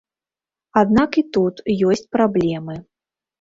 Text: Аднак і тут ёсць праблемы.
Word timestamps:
Аднак 0.81 1.11
і 1.23 1.23
тут 1.35 1.61
ёсць 1.89 2.03
праблемы. 2.17 2.79